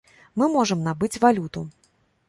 [0.41, 1.67] Мы можам набыць валюту.